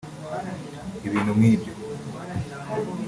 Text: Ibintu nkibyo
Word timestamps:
Ibintu 1.07 1.31
nkibyo 1.37 1.71